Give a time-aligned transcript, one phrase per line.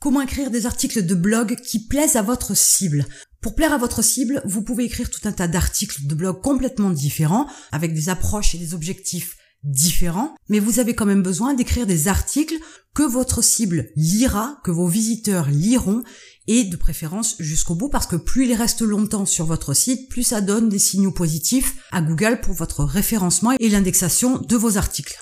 [0.00, 3.04] Comment écrire des articles de blog qui plaisent à votre cible?
[3.42, 6.88] Pour plaire à votre cible, vous pouvez écrire tout un tas d'articles de blog complètement
[6.88, 11.86] différents, avec des approches et des objectifs différents, mais vous avez quand même besoin d'écrire
[11.86, 12.54] des articles
[12.94, 16.02] que votre cible lira, que vos visiteurs liront,
[16.46, 20.22] et de préférence jusqu'au bout, parce que plus ils restent longtemps sur votre site, plus
[20.22, 25.18] ça donne des signaux positifs à Google pour votre référencement et l'indexation de vos articles.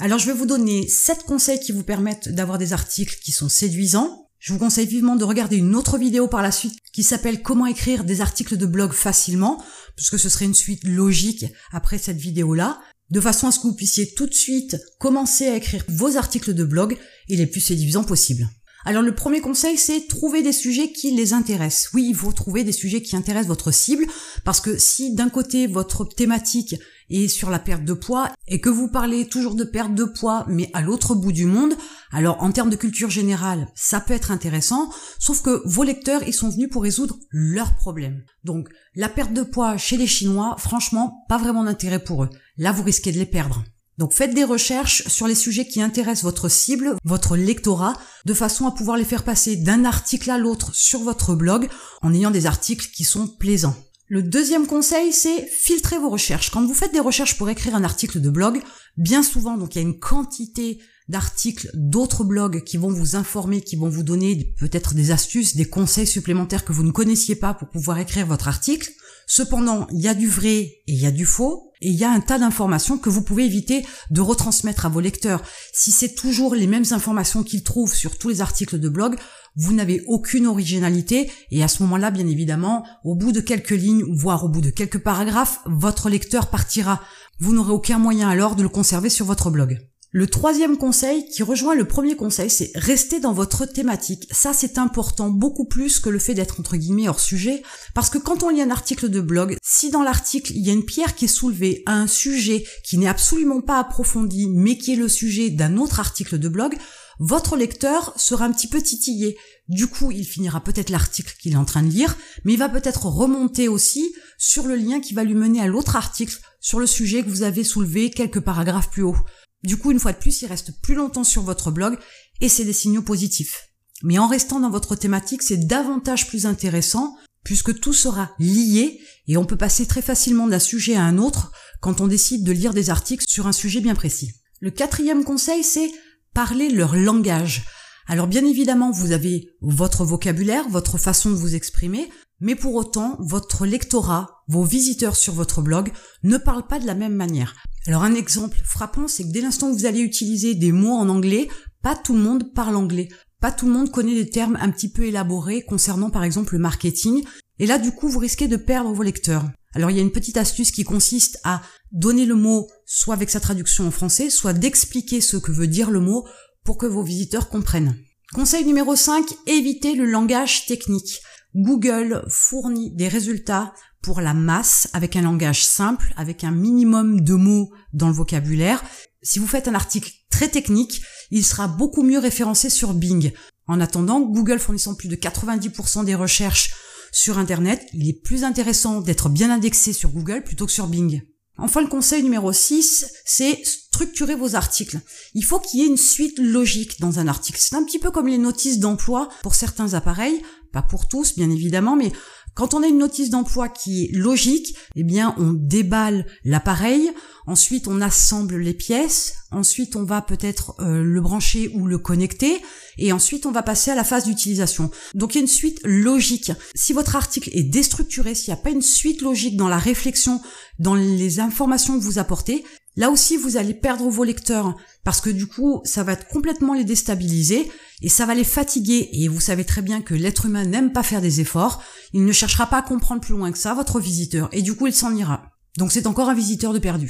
[0.00, 3.48] Alors je vais vous donner 7 conseils qui vous permettent d'avoir des articles qui sont
[3.48, 7.42] séduisants, je vous conseille vivement de regarder une autre vidéo par la suite qui s'appelle
[7.42, 9.60] Comment écrire des articles de blog facilement,
[9.96, 12.78] puisque ce serait une suite logique après cette vidéo-là,
[13.10, 16.54] de façon à ce que vous puissiez tout de suite commencer à écrire vos articles
[16.54, 16.96] de blog
[17.28, 18.48] et les plus séduisants possibles.
[18.84, 21.92] Alors le premier conseil, c'est trouver des sujets qui les intéressent.
[21.92, 24.06] Oui, il faut trouver des sujets qui intéressent votre cible,
[24.44, 26.76] parce que si d'un côté votre thématique
[27.10, 30.44] est sur la perte de poids et que vous parlez toujours de perte de poids,
[30.48, 31.74] mais à l'autre bout du monde,
[32.12, 36.34] alors en termes de culture générale, ça peut être intéressant, sauf que vos lecteurs, ils
[36.34, 38.22] sont venus pour résoudre leurs problèmes.
[38.44, 42.30] Donc la perte de poids chez les Chinois, franchement, pas vraiment d'intérêt pour eux.
[42.56, 43.64] Là, vous risquez de les perdre.
[43.98, 47.94] Donc faites des recherches sur les sujets qui intéressent votre cible, votre lectorat,
[48.26, 51.68] de façon à pouvoir les faire passer d'un article à l'autre sur votre blog
[52.00, 53.76] en ayant des articles qui sont plaisants.
[54.10, 56.50] Le deuxième conseil, c'est filtrer vos recherches.
[56.50, 58.62] Quand vous faites des recherches pour écrire un article de blog,
[58.96, 60.78] bien souvent, donc il y a une quantité
[61.08, 65.66] d'articles d'autres blogs qui vont vous informer, qui vont vous donner peut-être des astuces, des
[65.66, 68.90] conseils supplémentaires que vous ne connaissiez pas pour pouvoir écrire votre article.
[69.26, 72.04] Cependant, il y a du vrai et il y a du faux, et il y
[72.04, 75.42] a un tas d'informations que vous pouvez éviter de retransmettre à vos lecteurs.
[75.72, 79.16] Si c'est toujours les mêmes informations qu'ils trouvent sur tous les articles de blog,
[79.58, 84.04] vous n'avez aucune originalité, et à ce moment-là, bien évidemment, au bout de quelques lignes,
[84.08, 87.02] voire au bout de quelques paragraphes, votre lecteur partira.
[87.40, 89.87] Vous n'aurez aucun moyen alors de le conserver sur votre blog.
[90.10, 94.26] Le troisième conseil qui rejoint le premier conseil, c'est rester dans votre thématique.
[94.30, 97.62] Ça, c'est important beaucoup plus que le fait d'être entre guillemets hors sujet,
[97.94, 100.72] parce que quand on lit un article de blog, si dans l'article il y a
[100.72, 104.94] une pierre qui est soulevée à un sujet qui n'est absolument pas approfondi, mais qui
[104.94, 106.78] est le sujet d'un autre article de blog,
[107.18, 109.36] votre lecteur sera un petit peu titillé.
[109.68, 112.70] Du coup, il finira peut-être l'article qu'il est en train de lire, mais il va
[112.70, 116.86] peut-être remonter aussi sur le lien qui va lui mener à l'autre article sur le
[116.86, 119.16] sujet que vous avez soulevé quelques paragraphes plus haut.
[119.64, 121.98] Du coup, une fois de plus, il reste plus longtemps sur votre blog
[122.40, 123.68] et c'est des signaux positifs.
[124.02, 129.36] Mais en restant dans votre thématique, c'est davantage plus intéressant puisque tout sera lié et
[129.36, 132.74] on peut passer très facilement d'un sujet à un autre quand on décide de lire
[132.74, 134.32] des articles sur un sujet bien précis.
[134.60, 135.90] Le quatrième conseil, c'est
[136.34, 137.64] parler leur langage.
[138.06, 142.08] Alors bien évidemment, vous avez votre vocabulaire, votre façon de vous exprimer,
[142.40, 145.90] mais pour autant, votre lectorat, vos visiteurs sur votre blog
[146.22, 147.54] ne parlent pas de la même manière.
[147.86, 151.08] Alors un exemple frappant, c'est que dès l'instant que vous allez utiliser des mots en
[151.08, 151.48] anglais,
[151.82, 153.08] pas tout le monde parle anglais.
[153.40, 156.60] Pas tout le monde connaît des termes un petit peu élaborés concernant par exemple le
[156.60, 157.24] marketing.
[157.60, 159.44] Et là, du coup, vous risquez de perdre vos lecteurs.
[159.74, 161.62] Alors il y a une petite astuce qui consiste à
[161.92, 165.90] donner le mot soit avec sa traduction en français, soit d'expliquer ce que veut dire
[165.90, 166.26] le mot
[166.64, 167.96] pour que vos visiteurs comprennent.
[168.34, 171.20] Conseil numéro 5, évitez le langage technique.
[171.58, 177.34] Google fournit des résultats pour la masse avec un langage simple, avec un minimum de
[177.34, 178.82] mots dans le vocabulaire.
[179.22, 181.02] Si vous faites un article très technique,
[181.32, 183.32] il sera beaucoup mieux référencé sur Bing.
[183.66, 186.70] En attendant, Google fournissant plus de 90% des recherches
[187.10, 191.22] sur Internet, il est plus intéressant d'être bien indexé sur Google plutôt que sur Bing.
[191.60, 195.00] Enfin, le conseil numéro 6, c'est structurer vos articles.
[195.34, 197.58] Il faut qu'il y ait une suite logique dans un article.
[197.60, 200.40] C'est un petit peu comme les notices d'emploi pour certains appareils,
[200.72, 202.12] pas pour tous bien évidemment, mais
[202.58, 207.12] quand on a une notice d'emploi qui est logique, eh bien on déballe l'appareil,
[207.46, 212.60] ensuite on assemble les pièces, ensuite on va peut-être euh, le brancher ou le connecter,
[212.98, 214.90] et ensuite on va passer à la phase d'utilisation.
[215.14, 216.50] Donc il y a une suite logique.
[216.74, 220.40] Si votre article est déstructuré, s'il n'y a pas une suite logique dans la réflexion,
[220.80, 222.64] dans les informations que vous apportez,
[222.98, 226.82] Là aussi, vous allez perdre vos lecteurs parce que du coup, ça va complètement les
[226.82, 227.70] déstabiliser
[228.02, 229.08] et ça va les fatiguer.
[229.12, 231.80] Et vous savez très bien que l'être humain n'aime pas faire des efforts.
[232.12, 234.88] Il ne cherchera pas à comprendre plus loin que ça votre visiteur et du coup,
[234.88, 235.52] il s'en ira.
[235.76, 237.08] Donc c'est encore un visiteur de perdu.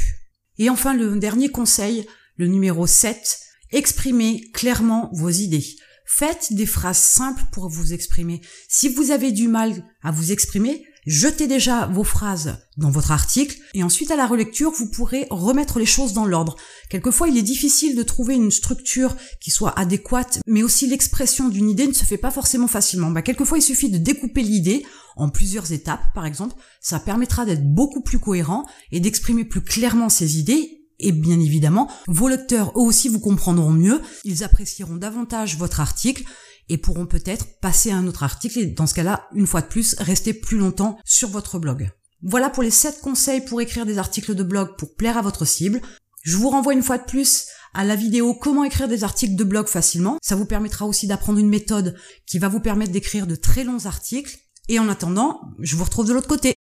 [0.59, 3.39] Et enfin, le dernier conseil, le numéro 7,
[3.73, 5.65] exprimez clairement vos idées.
[6.05, 8.43] Faites des phrases simples pour vous exprimer.
[8.69, 13.57] Si vous avez du mal à vous exprimer, Jetez déjà vos phrases dans votre article
[13.73, 16.55] et ensuite à la relecture, vous pourrez remettre les choses dans l'ordre.
[16.91, 21.71] Quelquefois, il est difficile de trouver une structure qui soit adéquate, mais aussi l'expression d'une
[21.71, 23.11] idée ne se fait pas forcément facilement.
[23.11, 24.85] Bah, quelquefois, il suffit de découper l'idée
[25.17, 26.57] en plusieurs étapes, par exemple.
[26.83, 31.89] Ça permettra d'être beaucoup plus cohérent et d'exprimer plus clairement ses idées et bien évidemment,
[32.09, 36.25] vos lecteurs eux aussi vous comprendront mieux, ils apprécieront davantage votre article
[36.69, 39.67] et pourront peut-être passer à un autre article et dans ce cas-là, une fois de
[39.67, 41.91] plus, rester plus longtemps sur votre blog.
[42.23, 45.45] Voilà pour les 7 conseils pour écrire des articles de blog pour plaire à votre
[45.45, 45.81] cible.
[46.23, 49.45] Je vous renvoie une fois de plus à la vidéo comment écrire des articles de
[49.45, 50.19] blog facilement.
[50.23, 53.87] Ça vous permettra aussi d'apprendre une méthode qui va vous permettre d'écrire de très longs
[53.87, 54.37] articles.
[54.69, 56.55] Et en attendant, je vous retrouve de l'autre côté.